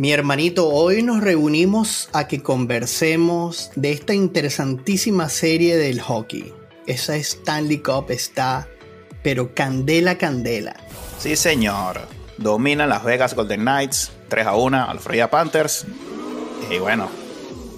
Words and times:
Mi 0.00 0.12
hermanito, 0.12 0.66
hoy 0.70 1.02
nos 1.02 1.20
reunimos 1.20 2.08
a 2.14 2.26
que 2.26 2.42
conversemos 2.42 3.70
de 3.76 3.92
esta 3.92 4.14
interesantísima 4.14 5.28
serie 5.28 5.76
del 5.76 6.00
hockey. 6.00 6.54
Esa 6.86 7.16
Stanley 7.16 7.82
Cup 7.82 8.06
está, 8.08 8.66
pero 9.22 9.54
candela, 9.54 10.16
candela. 10.16 10.74
Sí, 11.18 11.36
señor. 11.36 12.00
Dominan 12.38 12.88
Las 12.88 13.04
Vegas 13.04 13.34
Golden 13.34 13.60
Knights 13.60 14.10
3 14.28 14.46
a 14.46 14.56
1 14.56 14.88
al 14.88 15.00
Florida 15.00 15.28
Panthers. 15.28 15.84
Y 16.70 16.78
bueno, 16.78 17.10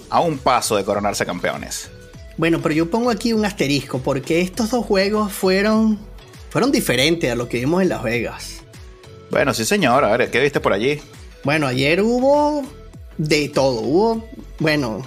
a 0.09 0.21
un 0.21 0.37
paso 0.37 0.77
de 0.77 0.85
coronarse 0.85 1.25
campeones. 1.25 1.91
Bueno, 2.37 2.61
pero 2.63 2.73
yo 2.73 2.89
pongo 2.89 3.09
aquí 3.09 3.33
un 3.33 3.43
asterisco 3.43 3.99
porque 3.99 4.39
estos 4.39 4.69
dos 4.69 4.85
juegos 4.85 5.33
fueron, 5.33 5.99
fueron 6.49 6.71
diferentes 6.71 7.29
a 7.29 7.35
lo 7.35 7.49
que 7.49 7.59
vimos 7.59 7.81
en 7.81 7.89
Las 7.89 8.01
Vegas. 8.01 8.61
Bueno, 9.29 9.53
sí, 9.53 9.65
señor. 9.65 10.05
A 10.05 10.15
ver, 10.15 10.31
¿qué 10.31 10.39
viste 10.39 10.61
por 10.61 10.71
allí? 10.71 11.01
Bueno, 11.43 11.67
ayer 11.67 12.01
hubo 12.01 12.63
de 13.17 13.49
todo. 13.49 13.81
Hubo, 13.81 14.27
bueno, 14.59 15.05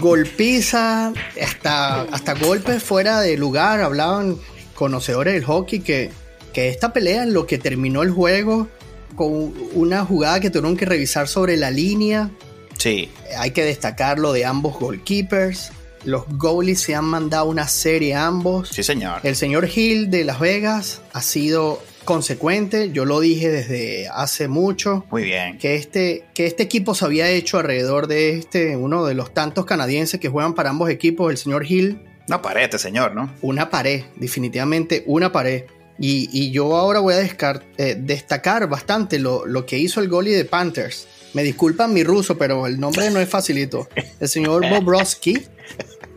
golpiza, 0.00 1.12
hasta, 1.40 2.02
hasta 2.02 2.34
golpes 2.34 2.82
fuera 2.82 3.20
de 3.20 3.36
lugar. 3.36 3.80
Hablaban 3.80 4.38
conocedores 4.74 5.34
del 5.34 5.44
hockey 5.44 5.80
que, 5.80 6.10
que 6.52 6.68
esta 6.68 6.92
pelea 6.92 7.24
en 7.24 7.34
lo 7.34 7.46
que 7.46 7.58
terminó 7.58 8.02
el 8.02 8.10
juego 8.10 8.68
con 9.16 9.52
una 9.74 10.04
jugada 10.04 10.40
que 10.40 10.50
tuvieron 10.50 10.76
que 10.76 10.86
revisar 10.86 11.28
sobre 11.28 11.56
la 11.56 11.70
línea. 11.70 12.30
Sí. 12.78 13.10
Hay 13.36 13.50
que 13.50 13.64
destacar 13.64 14.18
lo 14.18 14.32
de 14.32 14.46
ambos 14.46 14.78
goalkeepers. 14.78 15.72
Los 16.04 16.24
goalies 16.38 16.80
se 16.80 16.94
han 16.94 17.04
mandado 17.04 17.44
una 17.44 17.68
serie 17.68 18.14
ambos. 18.14 18.70
Sí, 18.70 18.82
señor. 18.82 19.20
El 19.22 19.36
señor 19.36 19.68
Hill 19.68 20.10
de 20.10 20.24
Las 20.24 20.40
Vegas 20.40 21.02
ha 21.12 21.20
sido 21.20 21.82
consecuente. 22.10 22.90
Yo 22.90 23.04
lo 23.04 23.20
dije 23.20 23.50
desde 23.50 24.08
hace 24.08 24.48
mucho. 24.48 25.04
Muy 25.12 25.22
bien. 25.22 25.58
Que 25.58 25.76
este, 25.76 26.24
que 26.34 26.46
este 26.46 26.64
equipo 26.64 26.96
se 26.96 27.04
había 27.04 27.30
hecho 27.30 27.58
alrededor 27.58 28.08
de 28.08 28.36
este, 28.36 28.76
uno 28.76 29.04
de 29.04 29.14
los 29.14 29.32
tantos 29.32 29.64
canadienses 29.64 30.18
que 30.18 30.28
juegan 30.28 30.56
para 30.56 30.70
ambos 30.70 30.90
equipos, 30.90 31.30
el 31.30 31.36
señor 31.36 31.64
Hill. 31.64 32.02
Una 32.26 32.42
pared 32.42 32.64
este 32.64 32.80
señor, 32.80 33.14
¿no? 33.14 33.32
Una 33.42 33.70
pared, 33.70 34.02
definitivamente 34.16 35.04
una 35.06 35.30
pared. 35.30 35.66
Y, 36.00 36.28
y 36.32 36.50
yo 36.50 36.76
ahora 36.76 36.98
voy 36.98 37.14
a 37.14 37.18
descar 37.18 37.62
eh, 37.78 37.94
destacar 37.96 38.68
bastante 38.68 39.20
lo, 39.20 39.46
lo, 39.46 39.64
que 39.64 39.78
hizo 39.78 40.00
el 40.00 40.08
goalie 40.08 40.36
de 40.36 40.44
Panthers. 40.44 41.06
Me 41.32 41.44
disculpan 41.44 41.94
mi 41.94 42.02
ruso, 42.02 42.36
pero 42.36 42.66
el 42.66 42.80
nombre 42.80 43.08
no 43.10 43.20
es 43.20 43.28
facilito. 43.28 43.88
El 44.18 44.28
señor 44.28 44.68
Bobrovsky 44.68 45.44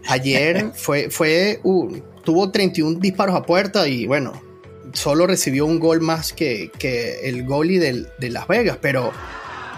ayer 0.08 0.72
fue, 0.74 1.12
fue 1.12 1.60
uh, 1.62 1.98
tuvo 2.24 2.50
31 2.50 3.00
disparos 3.00 3.36
a 3.36 3.44
puerta 3.44 3.88
y 3.88 4.08
bueno, 4.08 4.53
solo 4.94 5.28
recibió 5.28 5.66
un 5.66 5.80
gol 5.80 6.02
más 6.02 6.34
que, 6.34 6.72
que 6.80 7.28
el 7.30 7.44
goalie 7.46 7.80
del, 7.80 8.08
de 8.20 8.30
Las 8.30 8.48
Vegas, 8.48 8.78
pero, 8.82 9.12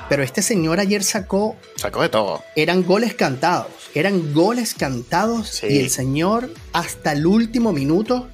pero 0.09 0.23
este 0.23 0.41
señor 0.41 0.79
ayer 0.79 1.03
sacó... 1.03 1.55
Sacó 1.75 2.01
de 2.01 2.09
todo. 2.09 2.43
Eran 2.55 2.83
goles 2.83 3.13
cantados, 3.15 3.67
eran 3.93 4.33
goles 4.33 4.73
cantados 4.73 5.47
Sí. 5.49 5.67
y 5.69 5.79
el 5.79 5.89
señor 5.89 6.49
hasta 6.73 7.13
el 7.13 7.25
último 7.25 7.71
minuto, 7.73 8.27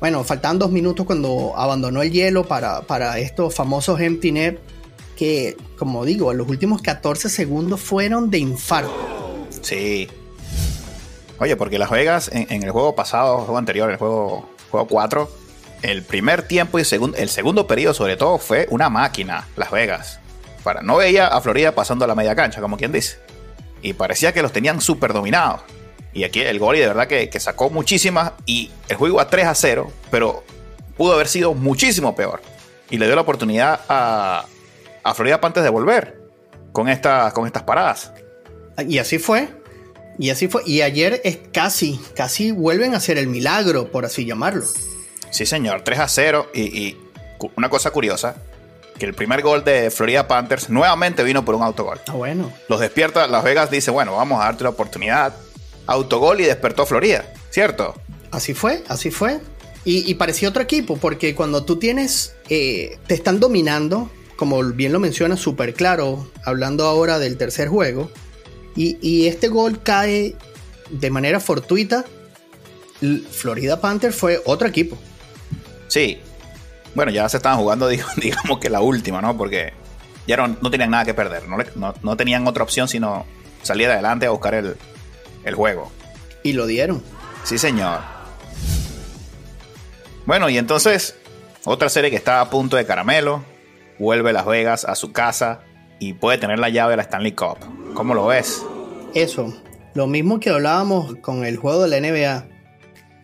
bueno, 0.00 0.22
faltaban 0.24 0.58
dos 0.58 0.70
minutos 0.70 1.04
cuando 1.06 1.54
abandonó 1.56 2.02
el 2.02 2.12
hielo 2.12 2.44
para, 2.46 2.82
para 2.82 3.18
estos 3.18 3.54
famosos 3.54 4.00
empty 4.00 4.32
net, 4.32 4.58
que 5.16 5.56
como 5.76 6.04
digo, 6.04 6.32
los 6.32 6.48
últimos 6.48 6.80
14 6.82 7.28
segundos 7.28 7.80
fueron 7.80 8.30
de 8.30 8.38
infarto. 8.38 8.94
Sí. 9.62 10.08
Oye, 11.40 11.56
porque 11.56 11.78
Las 11.78 11.90
Vegas 11.90 12.30
en, 12.32 12.46
en 12.52 12.62
el 12.62 12.70
juego 12.70 12.94
pasado, 12.94 13.38
el 13.38 13.44
juego 13.44 13.58
anterior, 13.58 13.90
el 13.90 13.96
juego, 13.96 14.48
juego 14.70 14.86
4, 14.86 15.30
el 15.82 16.02
primer 16.02 16.42
tiempo 16.42 16.78
y 16.78 16.82
segun- 16.82 17.14
el 17.16 17.28
segundo 17.28 17.66
periodo 17.66 17.94
sobre 17.94 18.16
todo 18.16 18.38
fue 18.38 18.66
una 18.70 18.88
máquina, 18.88 19.46
Las 19.56 19.70
Vegas. 19.70 20.18
Para, 20.64 20.82
no 20.82 20.96
veía 20.96 21.28
a 21.28 21.40
Florida 21.40 21.72
pasando 21.72 22.06
la 22.06 22.14
media 22.14 22.34
cancha, 22.34 22.60
como 22.60 22.76
quien 22.76 22.92
dice. 22.92 23.18
Y 23.80 23.92
parecía 23.92 24.32
que 24.32 24.42
los 24.42 24.52
tenían 24.52 24.80
súper 24.80 25.12
dominados. 25.12 25.60
Y 26.12 26.24
aquí 26.24 26.40
el 26.40 26.58
Goli 26.58 26.80
de 26.80 26.88
verdad 26.88 27.06
que, 27.06 27.30
que 27.30 27.38
sacó 27.38 27.70
muchísimas 27.70 28.32
y 28.44 28.70
el 28.88 28.96
juego 28.96 29.16
iba 29.16 29.28
3 29.30 29.46
a 29.46 29.54
0, 29.54 29.92
pero 30.10 30.42
pudo 30.96 31.12
haber 31.14 31.28
sido 31.28 31.54
muchísimo 31.54 32.16
peor. 32.16 32.40
Y 32.90 32.98
le 32.98 33.06
dio 33.06 33.14
la 33.14 33.20
oportunidad 33.20 33.80
a, 33.88 34.46
a 35.04 35.14
Florida 35.14 35.40
Panthers 35.40 35.62
de 35.64 35.70
volver 35.70 36.18
con, 36.72 36.86
con 37.32 37.46
estas 37.46 37.62
paradas. 37.64 38.12
Y 38.86 38.98
así 38.98 39.18
fue. 39.18 39.48
Y 40.18 40.30
así 40.30 40.48
fue. 40.48 40.62
Y 40.66 40.80
ayer 40.82 41.20
es 41.24 41.38
casi, 41.52 42.00
casi 42.16 42.50
vuelven 42.50 42.94
a 42.94 42.96
hacer 42.96 43.16
el 43.18 43.28
milagro, 43.28 43.92
por 43.92 44.04
así 44.04 44.24
llamarlo. 44.24 44.64
Sí, 45.30 45.46
señor, 45.46 45.82
3 45.82 45.98
a 45.98 46.08
0. 46.08 46.50
Y, 46.54 46.96
una 47.56 47.68
cosa 47.68 47.90
curiosa, 47.90 48.36
que 48.98 49.06
el 49.06 49.14
primer 49.14 49.42
gol 49.42 49.64
de 49.64 49.90
Florida 49.90 50.26
Panthers 50.26 50.70
nuevamente 50.70 51.22
vino 51.22 51.44
por 51.44 51.54
un 51.54 51.62
autogol. 51.62 52.00
Ah, 52.08 52.12
bueno. 52.12 52.52
Los 52.68 52.80
despierta 52.80 53.26
Las 53.28 53.44
Vegas, 53.44 53.70
dice, 53.70 53.90
bueno, 53.90 54.16
vamos 54.16 54.40
a 54.40 54.44
darte 54.44 54.64
la 54.64 54.70
oportunidad. 54.70 55.34
Autogol 55.86 56.40
y 56.40 56.44
despertó 56.44 56.84
Florida, 56.84 57.32
¿cierto? 57.50 57.94
Así 58.30 58.54
fue, 58.54 58.82
así 58.88 59.10
fue. 59.10 59.40
Y, 59.84 60.10
y 60.10 60.14
parecía 60.14 60.48
otro 60.48 60.62
equipo, 60.62 60.96
porque 60.96 61.34
cuando 61.34 61.64
tú 61.64 61.76
tienes, 61.76 62.34
eh, 62.48 62.98
te 63.06 63.14
están 63.14 63.40
dominando, 63.40 64.10
como 64.36 64.62
bien 64.64 64.92
lo 64.92 65.00
menciona 65.00 65.36
súper 65.36 65.74
claro, 65.74 66.30
hablando 66.44 66.84
ahora 66.84 67.18
del 67.18 67.38
tercer 67.38 67.68
juego, 67.68 68.10
y, 68.76 68.98
y 69.00 69.28
este 69.28 69.48
gol 69.48 69.82
cae 69.82 70.34
de 70.90 71.10
manera 71.10 71.40
fortuita, 71.40 72.04
Florida 73.30 73.80
Panthers 73.80 74.16
fue 74.16 74.42
otro 74.44 74.66
equipo. 74.68 74.98
Sí. 75.88 76.20
Bueno, 76.94 77.10
ya 77.10 77.28
se 77.28 77.36
estaban 77.38 77.58
jugando, 77.58 77.88
digamos 78.16 78.58
que 78.60 78.70
la 78.70 78.80
última, 78.80 79.20
¿no? 79.20 79.36
Porque 79.36 79.72
ya 80.26 80.36
no, 80.36 80.56
no 80.60 80.70
tenían 80.70 80.90
nada 80.90 81.04
que 81.04 81.14
perder. 81.14 81.48
No, 81.48 81.56
no- 81.74 81.94
no 82.02 82.16
tenían 82.16 82.46
otra 82.46 82.62
opción 82.62 82.88
sino 82.88 83.26
salir 83.62 83.88
adelante 83.90 84.26
a 84.26 84.30
buscar 84.30 84.54
el, 84.54 84.76
el 85.44 85.54
juego. 85.54 85.90
Y 86.42 86.52
lo 86.52 86.66
dieron. 86.66 87.02
Sí, 87.44 87.58
señor. 87.58 88.00
Bueno, 90.26 90.48
y 90.48 90.58
entonces, 90.58 91.16
otra 91.64 91.88
serie 91.88 92.10
que 92.10 92.16
está 92.16 92.40
a 92.40 92.50
punto 92.50 92.76
de 92.76 92.84
caramelo, 92.86 93.44
vuelve 93.98 94.32
Las 94.32 94.46
Vegas 94.46 94.84
a 94.84 94.94
su 94.94 95.12
casa 95.12 95.60
y 95.98 96.12
puede 96.12 96.38
tener 96.38 96.58
la 96.58 96.68
llave 96.68 96.92
de 96.92 96.96
la 96.98 97.02
Stanley 97.02 97.32
Cup. 97.32 97.58
¿Cómo 97.94 98.14
lo 98.14 98.26
ves? 98.26 98.62
Eso, 99.14 99.52
lo 99.94 100.06
mismo 100.06 100.38
que 100.38 100.50
hablábamos 100.50 101.16
con 101.22 101.44
el 101.44 101.56
juego 101.56 101.86
de 101.86 102.00
la 102.00 102.06
NBA. 102.08 102.46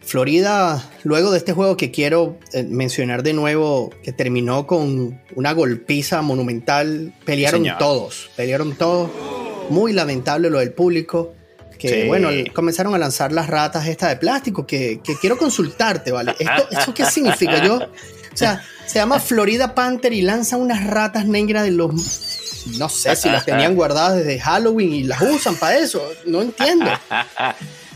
Florida, 0.04 0.90
luego 1.02 1.30
de 1.30 1.38
este 1.38 1.52
juego 1.52 1.76
que 1.76 1.90
quiero 1.90 2.38
eh, 2.52 2.62
mencionar 2.62 3.22
de 3.22 3.32
nuevo, 3.32 3.90
que 4.02 4.12
terminó 4.12 4.66
con 4.66 5.20
una 5.34 5.52
golpiza 5.52 6.22
monumental, 6.22 7.14
pelearon 7.24 7.66
todos, 7.78 8.30
pelearon 8.36 8.74
todos. 8.76 9.10
Muy 9.70 9.92
lamentable 9.92 10.50
lo 10.50 10.58
del 10.58 10.72
público. 10.72 11.34
Que 11.78 12.02
Sí. 12.02 12.08
bueno, 12.08 12.28
comenzaron 12.52 12.94
a 12.94 12.98
lanzar 12.98 13.32
las 13.32 13.46
ratas 13.48 13.86
estas 13.88 14.10
de 14.10 14.16
plástico. 14.16 14.66
Que, 14.66 15.00
que 15.02 15.16
quiero 15.18 15.36
consultarte, 15.38 16.12
¿vale? 16.12 16.34
¿Esto, 16.38 16.68
¿Esto 16.70 16.94
qué 16.94 17.04
significa? 17.06 17.64
Yo, 17.64 17.76
o 17.76 18.36
sea, 18.36 18.62
se 18.86 18.98
llama 18.98 19.18
Florida 19.20 19.74
Panther 19.74 20.12
y 20.12 20.22
lanzan 20.22 20.60
unas 20.60 20.86
ratas 20.86 21.26
negras 21.26 21.64
de 21.64 21.70
los. 21.72 21.92
No 22.78 22.88
sé 22.88 23.16
si 23.16 23.28
las 23.28 23.44
tenían 23.44 23.74
guardadas 23.74 24.16
desde 24.16 24.40
Halloween 24.40 24.92
y 24.92 25.02
las 25.04 25.20
usan 25.20 25.56
para 25.56 25.78
eso. 25.78 26.02
No 26.26 26.42
entiendo. 26.42 26.90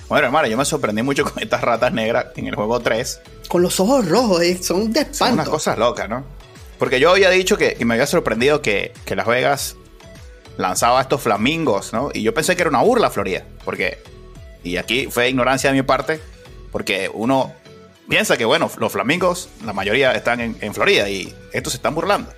Bueno, 0.08 0.26
hermano, 0.26 0.48
yo 0.48 0.56
me 0.56 0.64
sorprendí 0.64 1.02
mucho 1.02 1.24
con 1.24 1.42
estas 1.42 1.60
ratas 1.60 1.92
negras 1.92 2.26
en 2.36 2.46
el 2.46 2.54
juego 2.54 2.80
3. 2.80 3.20
Con 3.48 3.62
los 3.62 3.78
ojos 3.80 4.08
rojos, 4.08 4.42
eh, 4.42 4.58
son 4.62 4.92
de 4.92 5.00
Son 5.02 5.10
espanto. 5.10 5.34
unas 5.34 5.48
cosas 5.48 5.78
locas, 5.78 6.08
¿no? 6.08 6.24
Porque 6.78 7.00
yo 7.00 7.10
había 7.10 7.30
dicho 7.30 7.58
que, 7.58 7.76
y 7.78 7.84
me 7.84 7.94
había 7.94 8.06
sorprendido 8.06 8.62
que, 8.62 8.92
que 9.04 9.16
Las 9.16 9.26
Vegas 9.26 9.76
lanzaba 10.56 11.00
estos 11.00 11.20
flamingos, 11.20 11.92
¿no? 11.92 12.10
Y 12.14 12.22
yo 12.22 12.32
pensé 12.32 12.56
que 12.56 12.62
era 12.62 12.70
una 12.70 12.82
burla 12.82 13.10
Florida. 13.10 13.44
Porque, 13.64 13.98
y 14.64 14.76
aquí 14.76 15.08
fue 15.10 15.28
ignorancia 15.28 15.70
de 15.70 15.76
mi 15.76 15.82
parte, 15.82 16.20
porque 16.72 17.10
uno 17.12 17.52
piensa 18.08 18.36
que, 18.36 18.44
bueno, 18.44 18.70
los 18.78 18.92
flamingos, 18.92 19.48
la 19.64 19.72
mayoría 19.72 20.12
están 20.12 20.40
en, 20.40 20.56
en 20.60 20.72
Florida 20.72 21.08
y 21.10 21.34
estos 21.52 21.72
se 21.72 21.76
están 21.78 21.94
burlando. 21.94 22.32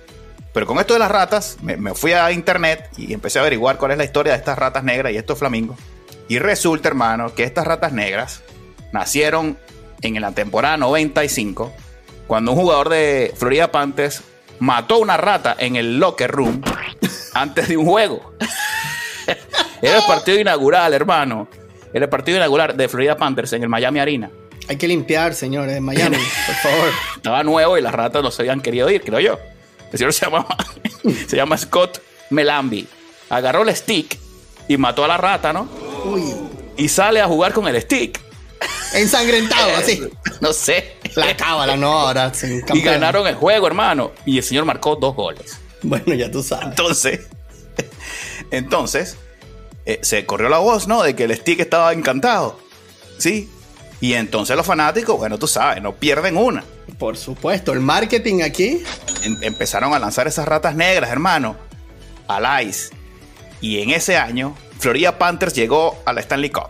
Pero 0.53 0.65
con 0.65 0.79
esto 0.79 0.93
de 0.93 0.99
las 0.99 1.11
ratas, 1.11 1.57
me, 1.61 1.77
me 1.77 1.93
fui 1.93 2.11
a 2.11 2.29
internet 2.31 2.89
y 2.97 3.13
empecé 3.13 3.39
a 3.39 3.43
averiguar 3.43 3.77
cuál 3.77 3.91
es 3.91 3.97
la 3.97 4.03
historia 4.03 4.33
de 4.33 4.39
estas 4.39 4.59
ratas 4.59 4.83
negras 4.83 5.13
y 5.13 5.17
estos 5.17 5.39
flamingos. 5.39 5.77
Y 6.31 6.39
resulta, 6.39 6.87
hermano, 6.87 7.35
que 7.35 7.43
estas 7.43 7.67
ratas 7.67 7.91
negras 7.91 8.41
nacieron 8.93 9.57
en 10.01 10.21
la 10.21 10.31
temporada 10.31 10.77
95, 10.77 11.73
cuando 12.25 12.53
un 12.53 12.57
jugador 12.57 12.87
de 12.87 13.33
Florida 13.35 13.69
Panthers 13.69 14.23
mató 14.59 14.99
una 14.99 15.17
rata 15.17 15.57
en 15.59 15.75
el 15.75 15.99
locker 15.99 16.31
room 16.31 16.61
antes 17.33 17.67
de 17.67 17.75
un 17.75 17.85
juego. 17.85 18.33
Era 19.81 19.97
el 19.97 20.03
partido 20.05 20.39
inaugural, 20.39 20.93
hermano. 20.93 21.49
Era 21.93 22.05
el 22.05 22.09
partido 22.09 22.37
inaugural 22.37 22.77
de 22.77 22.87
Florida 22.87 23.17
Panthers 23.17 23.51
en 23.51 23.63
el 23.63 23.67
Miami 23.67 23.99
Arena. 23.99 24.31
Hay 24.69 24.77
que 24.77 24.87
limpiar, 24.87 25.33
señores, 25.33 25.75
en 25.75 25.83
Miami, 25.83 26.15
por 26.47 26.55
favor. 26.55 26.89
Estaba 27.17 27.43
nuevo 27.43 27.77
y 27.77 27.81
las 27.81 27.93
ratas 27.93 28.23
no 28.23 28.31
se 28.31 28.43
habían 28.43 28.61
querido 28.61 28.89
ir, 28.89 29.01
creo 29.01 29.19
yo. 29.19 29.37
El 29.91 29.97
señor 29.97 30.13
se 30.13 30.23
llama, 30.23 30.47
se 31.27 31.35
llama 31.35 31.57
Scott 31.57 32.01
Melambi. 32.29 32.87
Agarró 33.29 33.63
el 33.63 33.75
stick 33.75 34.17
y 34.69 34.77
mató 34.77 35.03
a 35.03 35.09
la 35.09 35.17
rata, 35.17 35.51
¿no? 35.51 35.90
Uy. 36.05 36.33
Y 36.77 36.87
sale 36.87 37.21
a 37.21 37.27
jugar 37.27 37.53
con 37.53 37.67
el 37.67 37.81
stick. 37.81 38.19
Ensangrentado, 38.93 39.75
así. 39.77 40.01
No 40.39 40.53
sé. 40.53 40.97
La 41.15 41.35
cábala, 41.35 41.75
no, 41.75 41.91
ahora 41.91 42.31
Y 42.73 42.81
ganaron 42.81 43.27
el 43.27 43.35
juego, 43.35 43.67
hermano. 43.67 44.11
Y 44.25 44.37
el 44.37 44.43
señor 44.43 44.65
marcó 44.65 44.95
dos 44.95 45.15
goles. 45.15 45.57
Bueno, 45.83 46.13
ya 46.13 46.29
tú 46.29 46.43
sabes. 46.43 46.67
Entonces, 46.67 47.21
entonces 48.51 49.17
eh, 49.85 49.99
se 50.01 50.25
corrió 50.25 50.49
la 50.49 50.59
voz, 50.59 50.87
¿no? 50.87 51.03
De 51.03 51.15
que 51.15 51.23
el 51.23 51.35
stick 51.35 51.59
estaba 51.59 51.93
encantado. 51.93 52.59
¿Sí? 53.17 53.49
Y 53.99 54.13
entonces 54.13 54.55
los 54.55 54.65
fanáticos, 54.65 55.17
bueno, 55.17 55.37
tú 55.37 55.47
sabes, 55.47 55.81
no 55.81 55.93
pierden 55.93 56.35
una. 56.35 56.63
Por 56.97 57.17
supuesto, 57.17 57.71
el 57.71 57.79
marketing 57.79 58.41
aquí. 58.41 58.83
Em- 59.23 59.37
empezaron 59.41 59.93
a 59.93 59.99
lanzar 59.99 60.27
esas 60.27 60.47
ratas 60.47 60.75
negras, 60.75 61.11
hermano, 61.11 61.55
al 62.27 62.65
ice. 62.65 62.89
Y 63.59 63.79
en 63.81 63.91
ese 63.91 64.17
año, 64.17 64.55
Florida 64.81 65.17
Panthers 65.17 65.53
llegó 65.53 66.01
a 66.05 66.11
la 66.11 66.19
Stanley 66.21 66.49
Cup. 66.49 66.67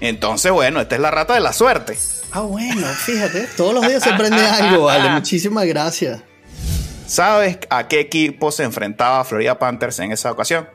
Entonces, 0.00 0.52
bueno, 0.52 0.80
esta 0.80 0.96
es 0.96 1.00
la 1.00 1.10
rata 1.10 1.34
de 1.34 1.40
la 1.40 1.52
suerte. 1.52 1.96
Ah, 2.32 2.40
bueno, 2.40 2.86
fíjate, 2.88 3.46
todos 3.56 3.72
los 3.74 3.86
días 3.86 4.02
se 4.02 4.10
aprende 4.10 4.44
algo, 4.44 4.84
vale. 4.84 5.08
Muchísimas 5.10 5.64
gracias. 5.66 6.20
¿Sabes 7.06 7.58
a 7.70 7.86
qué 7.88 8.00
equipo 8.00 8.50
se 8.50 8.64
enfrentaba 8.64 9.24
Florida 9.24 9.58
Panthers 9.58 9.98
en 10.00 10.12
esa 10.12 10.32
ocasión? 10.32 10.68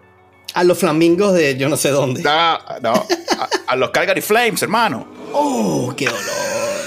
A 0.53 0.63
los 0.63 0.77
flamingos 0.77 1.33
de 1.33 1.57
yo 1.57 1.67
no 1.67 1.75
sé 1.77 1.89
dónde. 1.89 2.23
Ah, 2.25 2.77
no, 2.81 2.93
a, 2.93 3.49
a 3.67 3.75
los 3.75 3.89
Calgary 3.89 4.21
Flames, 4.21 4.61
hermano. 4.61 5.07
Oh, 5.33 5.93
qué 5.97 6.05
dolor. 6.05 6.23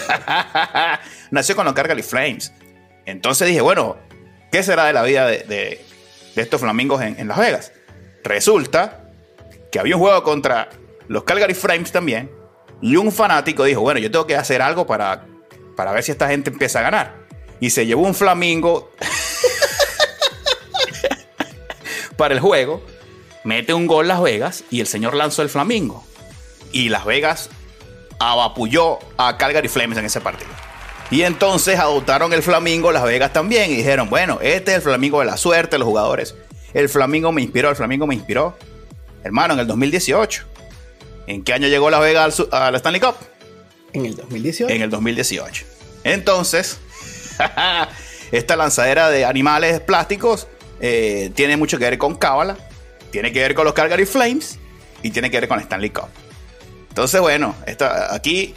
Nació 1.31 1.55
con 1.57 1.65
los 1.67 1.75
Calgary 1.75 2.03
Flames. 2.03 2.53
Entonces 3.07 3.49
dije, 3.49 3.61
bueno, 3.61 3.97
¿qué 4.51 4.63
será 4.63 4.87
de 4.87 4.93
la 4.93 5.03
vida 5.03 5.27
de, 5.27 5.39
de- 5.41 5.85
de 6.35 6.43
estos 6.43 6.61
flamingos 6.61 7.03
en, 7.03 7.19
en 7.19 7.29
Las 7.29 7.39
Vegas? 7.39 7.73
Resulta 8.25 9.10
que 9.71 9.79
había 9.79 9.97
un 9.97 10.03
juego 10.03 10.23
contra 10.23 10.69
los 11.09 11.25
Calgary 11.25 11.55
Flames 11.55 11.93
también. 11.93 12.31
Y 12.83 12.97
un 12.97 13.13
fanático 13.13 13.65
dijo, 13.65 13.81
bueno, 13.81 14.01
yo 14.01 14.11
tengo 14.11 14.27
que 14.27 14.37
hacer 14.37 14.63
algo 14.63 14.87
para, 14.87 15.27
para 15.77 15.93
ver 15.93 16.03
si 16.03 16.13
esta 16.13 16.29
gente 16.29 16.51
empieza 16.51 16.81
a 16.81 16.83
ganar. 16.83 17.27
Y 17.61 17.71
se 17.71 17.87
llevó 17.87 18.03
un 18.03 18.15
flamingo 18.15 18.91
para 22.17 22.35
el 22.35 22.41
juego. 22.41 22.83
Mete 23.45 23.75
un 23.75 23.87
gol 23.87 24.09
Las 24.09 24.23
Vegas 24.23 24.65
y 24.71 24.81
el 24.81 24.87
señor 24.87 25.15
lanzó 25.15 25.43
el 25.43 25.49
flamingo. 25.49 26.05
Y 26.73 26.89
Las 26.89 27.05
Vegas 27.05 27.51
abapulló 28.19 28.99
a 29.17 29.37
Calgary 29.37 29.69
Flames 29.69 29.99
en 29.99 30.05
ese 30.05 30.21
partido. 30.21 30.51
Y 31.11 31.23
entonces 31.23 31.79
adoptaron 31.79 32.33
el 32.33 32.43
Flamingo 32.43 32.93
Las 32.93 33.03
Vegas 33.03 33.33
también 33.33 33.73
y 33.73 33.77
dijeron, 33.77 34.09
bueno, 34.09 34.39
este 34.43 34.71
es 34.71 34.77
el 34.77 34.83
Flamingo 34.83 35.19
de 35.19 35.27
la 35.27 35.37
suerte 35.37 35.77
los 35.77 35.89
jugadores. 35.89 36.37
El 36.73 36.89
Flamingo 36.89 37.33
me 37.33 37.43
inspiró, 37.43 37.69
el 37.69 37.77
Flamingo 37.77 38.07
me 38.07 38.15
inspiró. 38.15 38.57
Hermano, 39.25 39.55
en 39.55 39.61
el 39.61 39.67
2018. 39.67 40.45
¿En 41.27 41.45
qué 41.45 41.53
año 41.53 41.69
llegó 41.69 41.91
Las 41.91 42.01
Vegas 42.01 42.43
a 42.51 42.71
la 42.71 42.77
Stanley 42.79 43.01
Cup? 43.01 43.15
En 43.93 44.07
el 44.07 44.17
2018. 44.17 44.75
En 44.75 44.83
el 44.83 44.91
2018. 44.91 45.65
Entonces, 46.05 46.79
esta 48.33 48.57
lanzadera 48.57 49.11
de 49.11 49.25
animales 49.25 49.81
plásticos 49.81 50.47
eh, 50.81 51.31
tiene 51.35 51.57
mucho 51.57 51.79
que 51.79 51.85
ver 51.85 51.99
con 51.99 52.17
Cábala, 52.17 52.57
tiene 53.11 53.33
que 53.33 53.41
ver 53.41 53.55
con 53.55 53.65
los 53.65 53.75
Calgary 53.75 54.07
Flames 54.07 54.59
y 55.03 55.11
tiene 55.11 55.31
que 55.31 55.41
ver 55.41 55.49
con 55.49 55.61
Stanley 55.61 55.91
Cup. 55.91 56.09
Entonces, 56.89 57.21
bueno, 57.21 57.55
esta, 57.67 58.15
aquí 58.15 58.55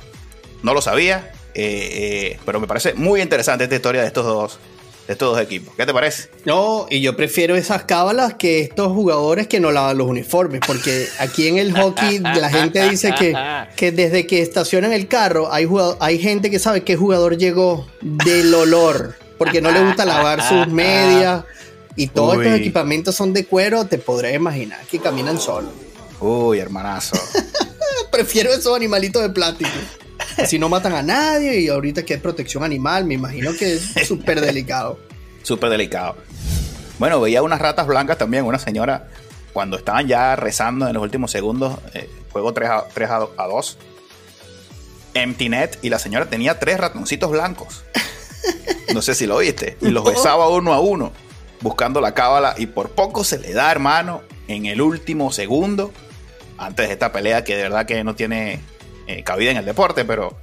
no 0.63 0.73
lo 0.73 0.81
sabía, 0.81 1.31
eh, 1.53 2.33
eh, 2.33 2.39
pero 2.45 2.59
me 2.59 2.67
parece 2.67 2.93
muy 2.93 3.21
interesante 3.21 3.65
esta 3.65 3.75
historia 3.75 4.01
de 4.01 4.07
estos 4.07 4.25
dos, 4.25 4.59
de 5.07 5.13
estos 5.13 5.35
dos 5.35 5.41
equipos. 5.41 5.73
¿Qué 5.75 5.85
te 5.85 5.93
parece? 5.93 6.29
No, 6.45 6.87
y 6.89 7.01
yo 7.01 7.15
prefiero 7.15 7.55
esas 7.55 7.83
cábalas 7.83 8.35
que 8.35 8.61
estos 8.61 8.91
jugadores 8.93 9.47
que 9.47 9.59
no 9.59 9.71
lavan 9.71 9.97
los 9.97 10.07
uniformes, 10.07 10.61
porque 10.65 11.07
aquí 11.19 11.47
en 11.47 11.57
el 11.57 11.73
hockey 11.73 12.19
la 12.19 12.49
gente 12.49 12.89
dice 12.89 13.13
que, 13.17 13.35
que 13.75 13.91
desde 13.91 14.25
que 14.25 14.41
estacionan 14.41 14.93
el 14.93 15.07
carro 15.07 15.51
hay, 15.51 15.67
hay 15.99 16.19
gente 16.19 16.49
que 16.49 16.59
sabe 16.59 16.83
qué 16.83 16.95
jugador 16.95 17.37
llegó 17.37 17.87
del 18.01 18.53
olor, 18.53 19.15
porque 19.37 19.61
no 19.61 19.71
le 19.71 19.83
gusta 19.83 20.05
lavar 20.05 20.41
sus 20.47 20.67
medias 20.67 21.43
y 21.95 22.07
todos 22.07 22.37
Uy. 22.37 22.45
estos 22.45 22.59
equipamientos 22.59 23.15
son 23.15 23.33
de 23.33 23.45
cuero, 23.45 23.85
te 23.85 23.97
podrás 23.97 24.33
imaginar 24.33 24.79
que 24.89 24.99
caminan 24.99 25.39
solos. 25.39 25.71
Uy, 26.19 26.59
hermanazo. 26.59 27.17
Prefiero 28.11 28.53
esos 28.53 28.75
animalitos 28.75 29.21
de 29.21 29.29
plástico. 29.29 29.69
Si 30.47 30.59
no 30.59 30.69
matan 30.69 30.93
a 30.93 31.01
nadie 31.01 31.59
y 31.59 31.67
ahorita 31.69 32.03
que 32.03 32.15
es 32.15 32.21
protección 32.21 32.63
animal, 32.63 33.05
me 33.05 33.13
imagino 33.13 33.51
que 33.53 33.73
es 33.73 33.93
súper 34.07 34.41
delicado. 34.41 34.99
Súper 35.43 35.69
delicado. 35.69 36.17
Bueno, 36.99 37.19
veía 37.19 37.41
unas 37.41 37.59
ratas 37.59 37.87
blancas 37.87 38.17
también, 38.17 38.45
una 38.45 38.59
señora, 38.59 39.09
cuando 39.51 39.77
estaban 39.77 40.07
ya 40.07 40.35
rezando 40.35 40.87
en 40.87 40.93
los 40.93 41.03
últimos 41.03 41.31
segundos, 41.31 41.77
eh, 41.93 42.09
juego 42.31 42.53
3 42.53 42.69
a, 42.69 42.83
3 42.93 43.09
a, 43.09 43.27
a 43.37 43.47
2, 43.47 43.77
empty 45.13 45.49
net, 45.49 45.77
y 45.81 45.89
la 45.89 45.99
señora 45.99 46.25
tenía 46.25 46.59
tres 46.59 46.79
ratoncitos 46.79 47.29
blancos. 47.29 47.83
No 48.93 49.01
sé 49.01 49.15
si 49.15 49.25
lo 49.25 49.37
viste. 49.37 49.77
Y 49.81 49.89
los 49.89 50.03
besaba 50.03 50.49
uno 50.49 50.73
a 50.73 50.79
uno, 50.79 51.11
buscando 51.61 52.01
la 52.01 52.13
cábala, 52.13 52.55
y 52.57 52.67
por 52.67 52.89
poco 52.89 53.23
se 53.23 53.39
le 53.39 53.53
da, 53.53 53.71
hermano, 53.71 54.21
en 54.47 54.65
el 54.65 54.81
último 54.81 55.31
segundo, 55.31 55.91
antes 56.57 56.87
de 56.87 56.93
esta 56.93 57.11
pelea 57.11 57.43
que 57.43 57.55
de 57.55 57.63
verdad 57.63 57.85
que 57.85 58.03
no 58.03 58.15
tiene 58.15 58.61
eh, 59.07 59.23
cabida 59.23 59.51
en 59.51 59.57
el 59.57 59.65
deporte, 59.65 60.05
pero 60.05 60.35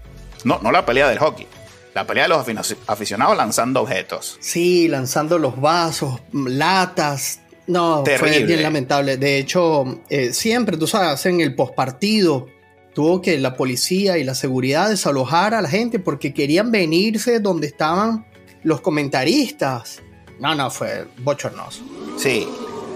no, 0.45 0.59
no 0.63 0.73
la 0.73 0.85
pelea 0.87 1.09
del 1.09 1.19
hockey. 1.19 1.47
La 1.95 2.07
pelea 2.07 2.25
de 2.25 2.29
los 2.29 2.47
afici- 2.47 2.77
aficionados 2.87 3.37
lanzando 3.37 3.81
objetos. 3.83 4.39
Sí, 4.41 4.87
lanzando 4.89 5.39
los 5.39 5.61
vasos, 5.61 6.21
latas. 6.33 7.41
No, 7.67 8.03
fue 8.05 8.17
Terrible. 8.17 8.47
bien 8.47 8.63
lamentable. 8.63 9.17
De 9.17 9.39
hecho, 9.39 10.01
eh, 10.09 10.33
siempre, 10.33 10.77
tú 10.77 10.87
sabes, 10.87 11.25
en 11.27 11.41
el 11.41 11.55
postpartido 11.55 12.47
tuvo 12.95 13.21
que 13.23 13.39
la 13.39 13.57
policía 13.57 14.19
y 14.19 14.25
la 14.25 14.35
seguridad 14.35 14.89
desalojar 14.89 15.55
a 15.55 15.63
la 15.63 15.69
gente 15.69 15.99
porque 16.01 16.33
querían 16.35 16.71
venirse 16.73 17.39
donde 17.41 17.67
estaban 17.69 18.27
los 18.65 18.81
comentaristas. 18.81 20.01
No, 20.41 20.55
no, 20.55 20.71
fue 20.71 21.07
bochornoso. 21.19 21.83
Sí, 22.19 22.49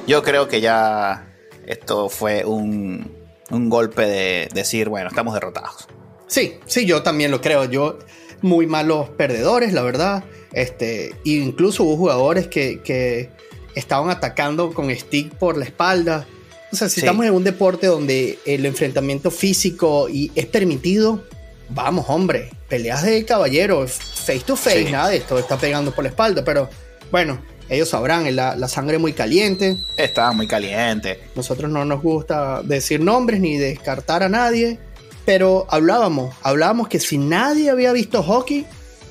yo 0.06 0.22
creo 0.22 0.48
que 0.48 0.60
ya 0.60 1.26
esto 1.66 2.08
fue 2.08 2.44
un, 2.44 3.10
un 3.50 3.68
golpe 3.68 4.02
de 4.02 4.48
decir, 4.54 4.88
bueno, 4.88 5.08
estamos 5.08 5.34
derrotados. 5.34 5.86
Sí, 6.26 6.54
sí, 6.66 6.86
yo 6.86 7.02
también 7.02 7.30
lo 7.30 7.40
creo. 7.40 7.64
Yo, 7.64 7.98
muy 8.42 8.66
malos 8.66 9.10
perdedores, 9.10 9.72
la 9.72 9.82
verdad. 9.82 10.24
Este, 10.52 11.14
incluso 11.24 11.84
hubo 11.84 11.96
jugadores 11.96 12.46
que, 12.48 12.80
que 12.82 13.30
estaban 13.74 14.10
atacando 14.10 14.72
con 14.72 14.94
stick 14.94 15.34
por 15.34 15.56
la 15.56 15.64
espalda. 15.64 16.26
O 16.72 16.76
sea, 16.76 16.88
si 16.88 16.94
Sí. 16.96 17.00
estamos 17.00 17.26
en 17.26 17.32
un 17.34 17.44
deporte 17.44 17.86
donde 17.86 18.38
el 18.46 18.66
enfrentamiento 18.66 19.30
físico 19.30 20.08
y 20.08 20.32
es 20.34 20.46
permitido, 20.46 21.24
vamos, 21.68 22.06
hombre, 22.08 22.50
peleas 22.68 23.02
de 23.04 23.24
caballero, 23.24 23.86
face 23.86 24.40
to 24.40 24.56
face, 24.56 24.86
Sí. 24.86 24.92
nada 24.92 25.08
de 25.10 25.18
esto, 25.18 25.38
está 25.38 25.56
pegando 25.56 25.92
por 25.94 26.04
la 26.04 26.10
espalda. 26.10 26.42
Pero 26.44 26.68
bueno, 27.10 27.40
ellos 27.68 27.88
sabrán, 27.88 28.34
la, 28.36 28.56
la 28.56 28.68
sangre 28.68 28.98
muy 28.98 29.12
caliente. 29.12 29.78
Estaba 29.96 30.32
muy 30.32 30.46
caliente. 30.46 31.20
Nosotros 31.34 31.70
no 31.70 31.84
nos 31.84 32.02
gusta 32.02 32.62
decir 32.62 33.00
nombres 33.00 33.40
ni 33.40 33.56
descartar 33.56 34.22
a 34.22 34.28
nadie, 34.28 34.78
pero 35.24 35.66
hablábamos, 35.70 36.34
hablábamos 36.42 36.88
que 36.88 37.00
si 37.00 37.18
nadie 37.18 37.70
había 37.70 37.92
visto 37.92 38.22
hockey, 38.22 38.66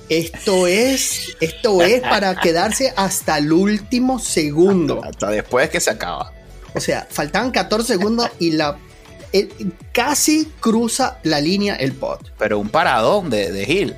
esto 0.10 0.68
es, 0.68 1.36
esto 1.40 1.82
es 1.82 2.02
para 2.02 2.36
quedarse 2.42 2.94
hasta 2.96 3.38
el 3.38 3.52
último 3.52 4.20
segundo. 4.20 5.04
Hasta 5.04 5.30
después 5.30 5.70
que 5.70 5.80
se 5.80 5.90
acaba. 5.90 6.32
O 6.76 6.80
sea, 6.80 7.08
faltaban 7.10 7.52
14 7.52 7.94
segundos 7.94 8.30
y 8.40 8.52
la 8.52 8.78
casi 9.92 10.52
cruza 10.60 11.20
la 11.24 11.42
línea 11.42 11.76
el 11.76 11.94
pot. 11.94 12.32
Pero 12.38 12.60
un 12.60 12.70
paradón 12.70 13.30
de, 13.30 13.52
de 13.52 13.66
Gil. 13.66 13.96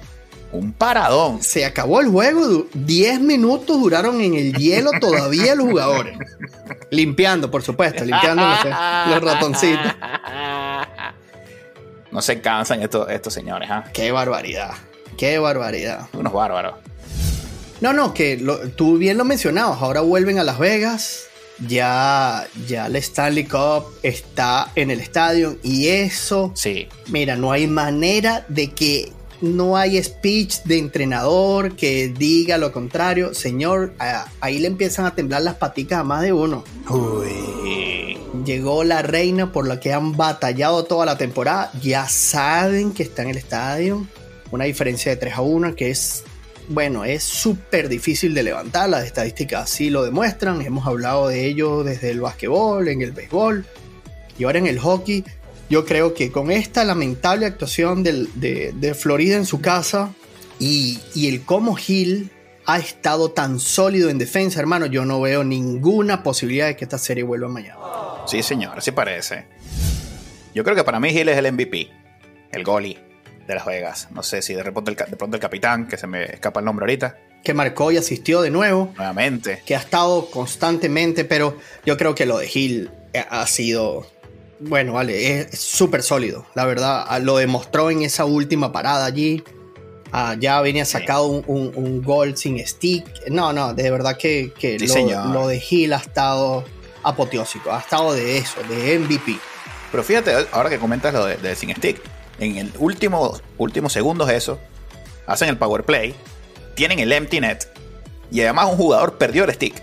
Un 0.52 0.72
paradón. 0.72 1.42
Se 1.44 1.66
acabó 1.66 2.00
el 2.02 2.08
juego, 2.08 2.48
du- 2.48 2.70
10 2.74 3.20
minutos 3.20 3.80
duraron 3.80 4.22
en 4.22 4.36
el 4.36 4.54
hielo 4.54 4.92
todavía 5.02 5.54
los 5.56 5.66
jugadores. 5.68 6.18
Limpiando, 6.92 7.52
por 7.52 7.62
supuesto, 7.62 8.06
limpiando 8.06 8.44
los, 9.10 9.22
ratoncitos. 9.22 9.92
No 12.12 12.22
se 12.22 12.40
cansan 12.40 12.82
estos, 12.82 13.10
estos 13.10 13.34
señores, 13.34 13.70
¿ah? 13.70 13.84
Qué 13.94 14.12
barbaridad, 14.12 14.72
qué 15.18 15.38
barbaridad. 15.40 16.08
Unos 16.14 16.32
bárbaros. 16.32 16.76
No, 17.82 17.92
no, 17.92 18.14
que 18.14 18.38
lo- 18.38 18.70
tú 18.70 18.98
bien 18.98 19.18
lo 19.18 19.26
mencionabas, 19.26 19.82
ahora 19.82 20.00
vuelven 20.02 20.40
a 20.40 20.44
Las 20.46 20.58
Vegas, 20.58 21.24
ya, 21.68 22.48
ya 22.68 22.88
la 22.88 22.98
Stanley 23.00 23.44
Cup 23.46 23.84
está 24.02 24.72
en 24.76 24.92
el 24.92 25.02
estadio 25.02 25.58
y 25.62 25.88
eso, 25.90 26.52
Sí. 26.56 26.88
mira, 27.08 27.36
no 27.36 27.52
hay 27.52 27.68
manera 27.68 28.46
de 28.48 28.72
que 28.72 29.12
no 29.42 29.78
hay 29.78 30.02
speech 30.02 30.64
de 30.64 30.78
entrenador 30.78 31.76
que 31.76 32.10
diga 32.10 32.58
lo 32.58 32.72
contrario. 32.72 33.34
Señor, 33.34 33.94
ahí 34.40 34.60
le 34.60 34.68
empiezan 34.68 35.06
a 35.06 35.16
temblar 35.16 35.42
las 35.42 35.56
paticas 35.56 36.00
a 36.00 36.04
más 36.04 36.22
de 36.22 36.34
uno. 36.34 36.64
Uy. 36.90 38.18
llegó 38.46 38.84
la 38.84 39.02
reina 39.02 39.52
por 39.52 39.68
la 39.68 39.80
que 39.80 39.94
han 39.94 40.16
batallado 40.16 40.86
toda 40.86 41.06
la 41.06 41.18
temporada. 41.18 41.72
Ya 41.82 42.08
saben 42.08 42.94
que 42.94 43.04
está 43.04 43.24
en 43.24 43.30
el 43.30 43.38
estadio. 43.38 44.08
Una 44.52 44.66
diferencia 44.66 45.12
de 45.12 45.18
3 45.18 45.36
a 45.36 45.42
1 45.42 45.76
que 45.76 45.90
es, 45.90 46.24
bueno, 46.70 47.04
es 47.04 47.24
súper 47.24 47.90
difícil 47.90 48.34
de 48.34 48.44
levantar. 48.44 48.90
Las 48.90 49.06
estadísticas 49.06 49.64
así 49.64 49.90
lo 49.90 50.04
demuestran. 50.04 50.62
Hemos 50.62 50.88
hablado 50.88 51.28
de 51.28 51.46
ello 51.46 51.84
desde 51.84 52.12
el 52.12 52.22
básquetbol, 52.22 52.88
en 52.88 53.02
el 53.02 53.12
béisbol 53.12 53.66
y 54.38 54.44
ahora 54.44 54.60
en 54.60 54.68
el 54.68 54.80
hockey. 54.80 55.24
Yo 55.70 55.86
creo 55.86 56.14
que 56.14 56.32
con 56.32 56.52
esta 56.52 56.84
lamentable 56.84 57.46
actuación 57.46 58.04
de, 58.04 58.96
Florida 58.98 59.36
en 59.36 59.46
su 59.46 59.62
casa 59.62 60.14
y, 60.60 61.00
y 61.16 61.28
el 61.28 61.44
cómo 61.44 61.76
Hill 61.78 62.32
ha 62.66 62.78
estado 62.78 63.32
tan 63.32 63.60
sólido 63.60 64.10
en 64.10 64.18
defensa, 64.18 64.60
hermano, 64.60 64.86
yo 64.88 65.06
no 65.06 65.22
veo 65.22 65.44
ninguna 65.44 66.24
posibilidad 66.24 66.68
de 66.68 66.76
que 66.76 66.86
esta 66.86 66.98
serie 66.98 67.24
vuelva 67.24 67.48
mañana. 67.48 67.78
Sí, 68.28 68.42
señor, 68.42 68.78
así 68.78 68.92
parece. 68.92 69.46
Yo 70.54 70.64
creo 70.64 70.76
que 70.76 70.84
para 70.84 71.00
mí 71.00 71.10
Gil 71.10 71.30
es 71.30 71.38
el 71.38 71.52
MVP, 71.52 71.90
el 72.52 72.64
goalie 72.64 73.00
de 73.46 73.56
Las 73.56 73.66
Vegas. 73.66 74.08
No 74.12 74.24
sé 74.24 74.42
si 74.42 74.54
de, 74.54 74.64
repente 74.64 74.92
el, 74.92 74.98
de 74.98 75.18
pronto 75.18 75.36
el 75.36 75.42
capitán, 75.42 75.88
que 75.88 75.98
se 75.98 76.08
me 76.08 76.24
escapa 76.24 76.60
el 76.60 76.66
nombre 76.66 76.84
ahorita. 76.84 77.18
Que 77.44 77.54
marcó 77.54 77.92
y 77.92 77.98
asistió 77.98 78.42
de 78.42 78.50
nuevo. 78.50 78.92
Nuevamente. 78.96 79.62
Que 79.66 79.76
ha 79.76 79.80
estado 79.80 80.32
constantemente, 80.32 81.26
pero 81.26 81.58
yo 81.86 81.98
creo 81.98 82.16
que 82.16 82.26
lo 82.26 82.40
de 82.40 82.48
Gil 82.48 82.90
ha 83.30 83.46
sido 83.46 84.08
bueno, 84.60 84.94
vale, 84.94 85.42
es 85.42 85.60
súper 85.60 86.02
sólido, 86.02 86.46
la 86.56 86.66
verdad. 86.66 87.06
Lo 87.22 87.38
demostró 87.38 87.92
en 87.92 88.04
esa 88.04 88.26
última 88.26 88.72
parada 88.72 89.06
allí. 89.06 89.44
Ah, 90.12 90.36
ya 90.40 90.62
venía 90.62 90.86
sacado 90.86 91.26
un, 91.26 91.74
un, 91.76 92.02
gol 92.02 92.38
sin 92.38 92.66
stick. 92.66 93.06
No, 93.30 93.52
no, 93.52 93.74
de 93.74 93.92
verdad 93.92 94.18
que, 94.18 94.54
lo, 95.34 95.48
de 95.48 95.62
Hill 95.70 95.92
ha 95.94 95.98
estado 95.98 96.64
apoteósico, 97.04 97.72
ha 97.72 97.80
estado 97.80 98.14
de 98.14 98.38
eso, 98.38 98.62
de 98.70 98.98
MVP. 98.98 99.38
Pero 99.92 100.04
fíjate, 100.04 100.34
ahora 100.52 100.70
que 100.70 100.80
comentas 100.80 101.14
lo 101.14 101.26
de, 101.26 101.56
sin 101.56 101.76
stick, 101.76 102.02
en 102.40 102.58
el 102.58 102.72
último, 102.80 103.38
últimos 103.58 103.92
segundos 103.92 104.30
eso, 104.30 104.58
hacen 105.28 105.50
el 105.50 105.58
power 105.58 105.84
play, 105.84 106.16
tienen 106.76 107.00
el 107.00 107.12
empty 107.12 107.42
net 107.42 107.68
y 108.32 108.42
además 108.42 108.68
un 108.70 108.78
jugador 108.78 109.18
perdió 109.18 109.44
el 109.44 109.54
stick. 109.54 109.82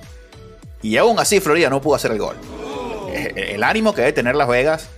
Y 0.80 0.96
aún 0.96 1.18
así 1.18 1.40
Florida 1.40 1.68
no 1.68 1.80
pudo 1.80 1.96
hacer 1.96 2.10
el 2.10 2.18
gol. 2.18 2.36
El 3.12 3.62
ánimo 3.62 3.95
que 3.95 4.00
debe 4.02 4.12
tener 4.12 4.35
Las 4.35 4.49
Vegas, 4.49 4.88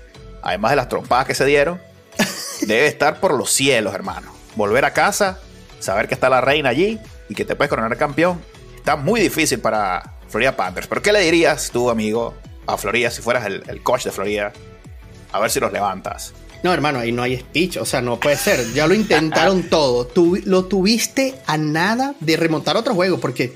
además 0.43 0.73
de 0.73 0.77
las 0.77 0.89
trompadas 0.89 1.27
que 1.27 1.35
se 1.35 1.45
dieron, 1.45 1.81
debe 2.63 2.87
estar 2.87 3.21
por 3.21 3.35
los 3.35 3.51
cielos, 3.51 3.95
hermano 3.95 4.35
volver 4.57 4.85
a 4.85 4.93
casa, 4.93 5.39
saber 5.81 6.09
que 6.09 6.15
está 6.15 6.29
la 6.29 6.41
reina 6.41 6.71
allí 6.71 6.99
y 7.29 7.35
que 7.35 7.45
te 7.45 7.57
puedes 7.57 7.69
coronar 7.69 7.97
campeón, 7.97 8.41
está 8.77 8.97
muy 8.97 9.21
difícil 9.21 9.59
para 9.61 10.15
Florida 10.29 10.57
Panthers. 10.57 10.87
¿Pero 10.87 11.03
qué 11.03 11.13
le 11.13 11.21
dirías 11.21 11.71
tú, 11.71 11.91
amigo, 11.91 12.35
a 12.67 12.77
Florida 12.77 13.11
si 13.11 13.23
fueras 13.23 13.47
el, 13.47 13.83
coach 13.83 14.05
de 14.05 14.13
Florida? 14.13 14.53
A 15.33 15.41
ver 15.41 15.51
si 15.51 15.61
los 15.61 15.73
levantas. 15.73 16.33
No, 16.63 16.73
hermano, 16.73 17.01
ahí 17.01 17.13
no 17.13 17.23
hay 17.23 17.39
speech, 17.39 17.77
o 17.77 17.85
sea, 17.85 18.01
no 18.01 18.19
puede 18.19 18.37
ser. 18.37 18.73
Ya 18.73 18.87
lo 18.87 18.95
intentaron 18.95 19.65
todo. 19.69 20.07
Tú 20.07 20.39
lo 20.45 20.65
tuviste 20.65 21.35
a 21.47 21.59
nada 21.59 22.15
de 22.21 22.37
remontar 22.37 22.77
otro 22.77 22.95
juego, 22.95 23.19
porque 23.19 23.55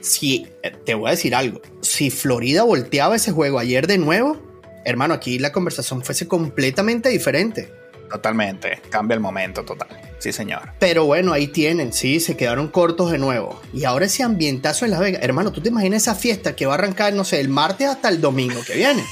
si, 0.00 0.46
eh, 0.62 0.72
te 0.84 0.94
voy 0.94 1.08
a 1.08 1.10
decir 1.12 1.34
algo, 1.34 1.60
si 1.80 2.10
Florida 2.10 2.62
volteaba 2.62 3.16
ese 3.16 3.32
juego 3.32 3.58
ayer 3.58 3.86
de 3.86 3.98
nuevo, 3.98 4.40
hermano, 4.84 5.14
aquí 5.14 5.38
la 5.38 5.52
conversación 5.52 6.02
fuese 6.04 6.28
completamente 6.28 7.08
diferente. 7.08 7.72
Totalmente, 8.10 8.80
cambia 8.88 9.14
el 9.14 9.20
momento 9.20 9.64
total. 9.64 9.88
Sí, 10.18 10.32
señor. 10.32 10.72
Pero 10.78 11.04
bueno, 11.04 11.32
ahí 11.32 11.48
tienen, 11.48 11.92
sí, 11.92 12.20
se 12.20 12.36
quedaron 12.36 12.68
cortos 12.68 13.10
de 13.10 13.18
nuevo. 13.18 13.60
Y 13.72 13.84
ahora 13.84 14.06
ese 14.06 14.22
ambientazo 14.22 14.84
en 14.84 14.92
Las 14.92 15.00
Vegas. 15.00 15.22
Hermano, 15.22 15.52
¿tú 15.52 15.60
te 15.60 15.68
imaginas 15.68 16.02
esa 16.02 16.14
fiesta 16.14 16.54
que 16.54 16.66
va 16.66 16.74
a 16.74 16.76
arrancar, 16.76 17.12
no 17.12 17.24
sé, 17.24 17.40
el 17.40 17.48
martes 17.48 17.88
hasta 17.88 18.08
el 18.08 18.20
domingo 18.20 18.60
que 18.64 18.74
viene? 18.74 19.04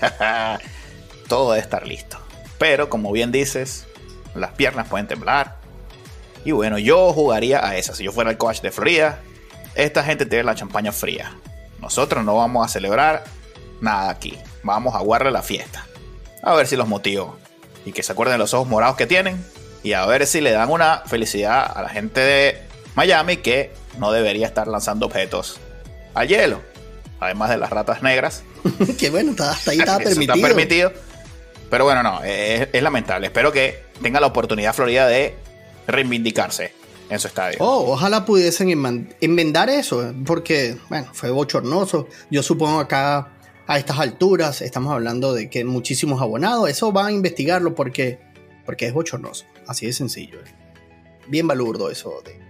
Todo 1.28 1.52
debe 1.52 1.62
estar 1.62 1.86
listo. 1.86 2.18
Pero 2.58 2.88
como 2.88 3.12
bien 3.12 3.30
dices, 3.30 3.86
las 4.34 4.52
piernas 4.52 4.88
pueden 4.88 5.06
temblar. 5.06 5.58
Y 6.44 6.52
bueno, 6.52 6.78
yo 6.78 7.12
jugaría 7.12 7.66
a 7.66 7.76
esa. 7.76 7.94
Si 7.94 8.04
yo 8.04 8.12
fuera 8.12 8.30
el 8.30 8.38
coach 8.38 8.60
de 8.62 8.70
Florida, 8.70 9.20
esta 9.78 10.02
gente 10.02 10.26
tiene 10.26 10.44
la 10.44 10.54
champaña 10.54 10.92
fría. 10.92 11.32
Nosotros 11.80 12.24
no 12.24 12.36
vamos 12.36 12.66
a 12.66 12.68
celebrar 12.68 13.24
nada 13.80 14.10
aquí. 14.10 14.36
Vamos 14.64 14.94
a 14.94 14.98
guardar 14.98 15.32
la 15.32 15.42
fiesta. 15.42 15.86
A 16.42 16.54
ver 16.54 16.66
si 16.66 16.76
los 16.76 16.88
motivo 16.88 17.38
y 17.84 17.92
que 17.92 18.02
se 18.02 18.12
acuerden 18.12 18.38
los 18.38 18.54
ojos 18.54 18.66
morados 18.68 18.96
que 18.96 19.06
tienen 19.06 19.42
y 19.84 19.92
a 19.92 20.04
ver 20.06 20.26
si 20.26 20.40
le 20.40 20.50
dan 20.50 20.70
una 20.70 21.02
felicidad 21.06 21.70
a 21.74 21.82
la 21.82 21.88
gente 21.88 22.20
de 22.20 22.58
Miami 22.96 23.36
que 23.36 23.72
no 23.98 24.10
debería 24.10 24.48
estar 24.48 24.66
lanzando 24.66 25.06
objetos 25.06 25.60
al 26.14 26.26
hielo, 26.26 26.60
además 27.20 27.50
de 27.50 27.58
las 27.58 27.70
ratas 27.70 28.02
negras. 28.02 28.42
que 28.98 29.10
bueno, 29.10 29.32
hasta 29.38 29.70
ahí 29.70 29.78
está 29.78 29.98
permitido. 29.98 30.34
está 30.34 30.48
permitido. 30.48 30.92
Pero 31.70 31.84
bueno, 31.84 32.02
no, 32.02 32.20
es, 32.24 32.82
lamentable. 32.82 33.28
Espero 33.28 33.52
que 33.52 33.84
tenga 34.02 34.18
la 34.18 34.26
oportunidad 34.26 34.74
Florida 34.74 35.06
de 35.06 35.36
reivindicarse 35.86 36.72
en 37.10 37.18
su 37.18 37.28
estadio. 37.28 37.58
Oh, 37.60 37.92
ojalá 37.92 38.24
pudiesen 38.24 38.70
enmendar 39.20 39.70
eso, 39.70 40.12
porque, 40.26 40.76
bueno, 40.88 41.08
fue 41.12 41.30
bochornoso. 41.30 42.08
Yo 42.30 42.42
supongo 42.42 42.80
acá 42.80 43.32
a 43.68 43.78
estas 43.78 43.98
alturas 43.98 44.62
estamos 44.62 44.92
hablando 44.92 45.34
de 45.34 45.50
que 45.50 45.62
muchísimos 45.64 46.22
abonados, 46.22 46.70
eso 46.70 46.90
va 46.90 47.06
a 47.06 47.12
investigarlo 47.12 47.74
porque, 47.74 48.18
porque 48.64 48.86
es 48.86 48.94
bochornoso, 48.94 49.44
así 49.66 49.86
de 49.86 49.92
sencillo. 49.92 50.38
Bien 51.28 51.46
balurdo 51.46 51.90
eso 51.90 52.22
de, 52.24 52.40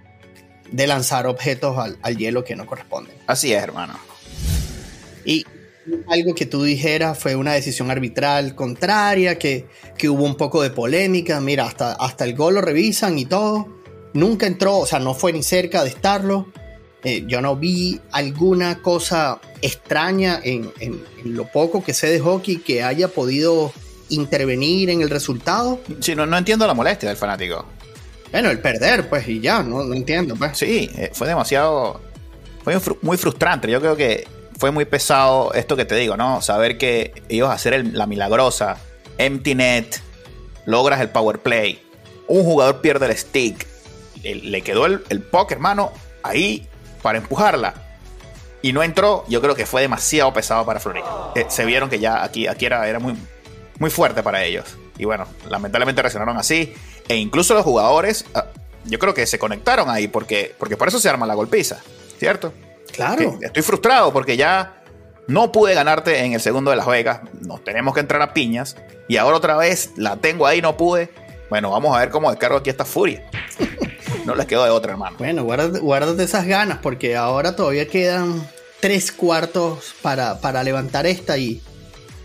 de 0.71 0.87
lanzar 0.87 1.27
objetos 1.27 1.77
al, 1.77 2.17
hielo 2.17 2.45
que 2.45 2.55
no 2.55 2.67
corresponden. 2.67 3.17
Así 3.27 3.53
es, 3.53 3.61
hermano. 3.61 3.99
Y 5.25 5.45
algo 6.09 6.37
que 6.37 6.47
tú 6.47 6.63
dijeras 6.63 7.19
fue 7.19 7.35
una 7.35 7.53
decisión 7.53 7.91
arbitral 7.91 8.55
contraria, 8.55 9.39
que, 9.39 9.67
que, 9.97 10.09
hubo 10.09 10.23
un 10.23 10.37
poco 10.37 10.63
de 10.63 10.71
polémica. 10.71 11.41
Mira, 11.41 11.67
hasta, 11.67 11.95
hasta 11.95 12.25
el 12.25 12.37
gol 12.37 12.55
lo 12.55 12.61
revisan 12.61 13.19
y 13.19 13.25
todo. 13.25 13.78
Nunca 14.19 14.49
entró, 14.49 14.79
o 14.79 14.87
sea, 14.87 14.99
no 14.99 15.15
fue 15.15 15.33
ni 15.33 15.45
cerca 15.45 15.85
de 15.85 15.91
estarlo. 15.91 16.49
Eh, 17.05 17.23
yo 17.29 17.41
no 17.41 17.55
vi 17.55 18.01
alguna 18.11 18.83
cosa 18.83 19.41
extraña 19.63 20.41
en, 20.43 20.73
lo 21.25 21.47
poco 21.47 21.85
que 21.85 21.95
sé 21.95 22.09
de 22.09 22.19
hockey 22.19 22.57
que 22.57 22.83
haya 22.83 23.07
podido 23.07 23.73
intervenir 24.09 24.91
en 24.91 25.03
el 25.03 25.11
resultado. 25.11 25.79
Sí, 26.01 26.17
no, 26.17 26.27
no 26.27 26.37
entiendo 26.37 26.67
la 26.67 26.75
molestia 26.75 27.09
del 27.09 27.17
fanático. 27.17 27.65
Bueno, 28.33 28.51
el 28.51 28.59
perder, 28.59 29.09
pues, 29.09 29.29
y 29.29 29.39
ya, 29.39 29.63
no, 29.63 29.95
entiendo. 29.95 30.35
Pues. 30.35 30.59
Sí, 30.59 30.91
eh, 30.97 31.11
fue 31.13 31.29
demasiado. 31.29 32.01
Fue 32.65 32.77
muy 33.03 33.17
frustrante. 33.17 33.71
Yo 33.71 33.81
creo 33.81 33.97
que 33.97 34.27
fue 34.59 34.73
muy 34.73 34.85
pesado 34.85 35.53
esto 35.55 35.77
que 35.77 35.85
te 35.85 35.95
digo, 35.95 36.17
¿no? 36.17 36.43
Saber 36.43 36.77
que 36.77 37.23
ibas 37.29 37.51
a 37.51 37.53
hacer 37.53 37.87
la 37.93 38.09
milagrosa, 38.09 38.79
empty 39.17 39.55
net, 39.55 40.01
logras 40.67 41.01
el 41.01 41.11
power 41.11 41.39
play, 41.39 41.81
un 42.27 42.43
jugador 42.43 42.81
pierde 42.81 43.07
el 43.07 43.17
stick, 43.17 43.68
le, 44.23 44.63
quedó 44.63 44.87
el, 44.87 45.05
el 45.09 45.23
puck, 45.23 45.53
hermano, 45.53 45.93
ahí 46.23 46.67
para 47.03 47.19
empujarla. 47.19 47.75
Y 48.61 48.73
no 48.73 48.83
entró, 48.83 49.25
yo 49.29 49.41
creo 49.41 49.55
que 49.55 49.67
fue 49.67 49.83
demasiado 49.83 50.33
pesado 50.33 50.67
para 50.67 50.81
Florida. 50.81 51.33
Eh, 51.37 51.47
se 51.49 51.65
vieron 51.65 51.89
que 51.89 52.01
ya 52.01 52.25
aquí, 52.25 52.47
aquí 52.49 52.67
era, 52.67 52.89
era 52.89 52.99
muy, 52.99 53.15
muy 53.79 53.91
fuerte 53.91 54.23
para 54.23 54.43
ellos. 54.45 54.77
Y 54.99 55.05
bueno, 55.05 55.27
lamentablemente 55.49 56.03
reaccionaron 56.03 56.37
así. 56.37 56.75
E 57.07 57.17
incluso 57.17 57.55
los 57.55 57.65
jugadores, 57.65 58.25
ah, 58.35 58.47
yo 58.85 58.99
creo 58.99 59.15
que 59.15 59.27
se 59.27 59.39
conectaron 59.39 59.89
ahí 59.91 60.09
porque, 60.09 60.55
porque 60.59 60.77
por 60.77 60.89
eso 60.89 60.99
se 60.99 61.09
arma 61.09 61.27
la 61.27 61.35
golpiza, 61.35 61.81
¿cierto? 62.19 62.53
Claro. 62.93 63.39
estoy 63.41 63.63
frustrado 63.63 64.13
porque 64.13 64.37
ya 64.37 64.83
no 65.29 65.53
pude 65.53 65.75
ganarte 65.75 66.25
en 66.25 66.33
el 66.33 66.41
segundo 66.41 66.71
de 66.71 66.77
Las 66.77 66.87
Vegas. 66.87 67.21
Nos 67.43 67.63
tenemos 67.63 67.95
que 67.95 68.01
entrar 68.01 68.21
a 68.23 68.35
piñas. 68.35 68.77
Y 69.07 69.19
ahora 69.19 69.37
otra 69.37 69.57
vez 69.57 69.93
la 69.97 70.17
tengo 70.17 70.47
ahí, 70.47 70.61
no 70.61 70.77
pude. 70.77 71.11
Bueno, 71.49 71.71
vamos 71.71 71.97
a 71.97 72.01
ver 72.01 72.11
cómo 72.11 72.29
descargo 72.31 72.59
aquí 72.59 72.71
esta 72.71 72.85
furia. 72.85 73.25
No 74.29 74.35
les 74.35 74.47
quedó 74.47 74.65
de 74.65 74.71
otra, 74.71 74.93
hermano. 74.93 75.17
Bueno, 75.19 75.43
guárdate, 75.45 76.23
esas 76.23 76.47
ganas 76.47 76.79
porque 76.83 77.17
ahora 77.17 77.57
todavía 77.57 77.89
quedan 77.89 78.47
tres 78.79 79.11
cuartos 79.11 79.95
para, 80.03 80.41
para 80.41 80.63
levantar 80.63 81.07
esta 81.07 81.39
y 81.39 81.63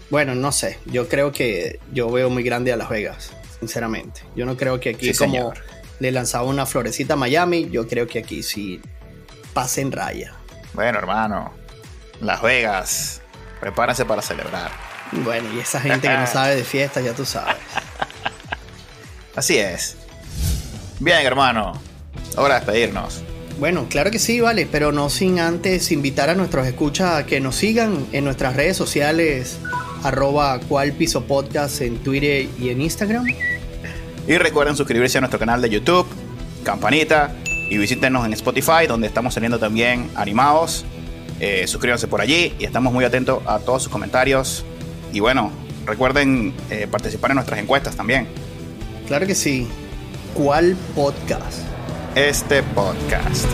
bueno, 0.09 0.35
no 0.35 0.51
sé, 0.51 0.79
yo 0.85 1.07
creo 1.07 1.31
que 1.31 1.79
yo 1.93 2.11
veo 2.11 2.29
muy 2.29 2.43
grande 2.43 2.73
a 2.73 2.77
Las 2.77 2.89
Vegas, 2.89 3.31
sinceramente. 3.59 4.21
Yo 4.35 4.45
no 4.45 4.57
creo 4.57 4.79
que 4.81 4.89
aquí 4.89 5.13
como 5.13 5.53
le 5.99 6.11
lanzaba 6.11 6.43
una 6.43 6.65
florecita 6.65 7.13
a 7.13 7.17
Miami, 7.17 7.69
yo 7.71 7.87
creo 7.87 8.05
que 8.05 8.19
aquí 8.19 8.43
sí 8.43 8.81
pasen 9.53 9.91
raya. 9.91 10.33
Bueno, 10.73 10.99
hermano, 10.99 11.53
Las 12.19 12.41
Vegas, 12.41 13.21
prepárense 13.61 14.03
para 14.03 14.21
celebrar. 14.21 14.71
Bueno, 15.23 15.47
y 15.53 15.59
esa 15.59 15.79
gente 15.79 16.07
que 16.07 16.17
no 16.17 16.27
sabe 16.27 16.57
de 16.57 16.63
fiestas, 16.65 17.03
ya 17.03 17.13
tú 17.13 17.25
sabes. 17.25 17.55
Así 19.35 19.57
es. 19.57 19.95
Bien, 20.99 21.25
hermano. 21.25 21.92
Hora 22.37 22.59
de 22.59 22.65
despedirnos. 22.65 23.21
Bueno, 23.59 23.87
claro 23.89 24.11
que 24.11 24.19
sí, 24.19 24.39
vale, 24.39 24.67
pero 24.69 24.91
no 24.91 25.09
sin 25.09 25.39
antes 25.39 25.91
invitar 25.91 26.29
a 26.29 26.35
nuestros 26.35 26.65
escuchas 26.65 27.15
a 27.15 27.25
que 27.25 27.39
nos 27.39 27.55
sigan 27.55 28.05
en 28.11 28.25
nuestras 28.25 28.55
redes 28.55 28.75
sociales, 28.75 29.59
arroba 30.03 30.59
cual 30.59 30.91
piso 30.93 31.23
podcast 31.25 31.81
en 31.81 31.97
Twitter 31.97 32.47
y 32.59 32.69
en 32.69 32.81
Instagram. 32.81 33.25
Y 34.27 34.37
recuerden 34.37 34.75
suscribirse 34.75 35.17
a 35.17 35.21
nuestro 35.21 35.39
canal 35.39 35.61
de 35.61 35.69
YouTube, 35.69 36.07
campanita, 36.63 37.35
y 37.69 37.77
visítenos 37.77 38.25
en 38.25 38.33
Spotify, 38.33 38.87
donde 38.87 39.07
estamos 39.07 39.33
teniendo 39.33 39.59
también 39.59 40.09
animados. 40.15 40.85
Eh, 41.39 41.65
suscríbanse 41.67 42.07
por 42.07 42.21
allí 42.21 42.53
y 42.59 42.65
estamos 42.65 42.93
muy 42.93 43.03
atentos 43.03 43.41
a 43.47 43.59
todos 43.59 43.83
sus 43.83 43.91
comentarios 43.91 44.63
Y 45.11 45.19
bueno, 45.19 45.51
recuerden 45.85 46.53
eh, 46.69 46.87
participar 46.89 47.31
en 47.31 47.35
nuestras 47.35 47.59
encuestas 47.59 47.95
también. 47.95 48.27
Claro 49.07 49.25
que 49.27 49.35
sí. 49.35 49.67
¿Cuál 50.35 50.75
podcast? 50.95 51.72
Este 52.15 52.61
podcast. 52.61 53.47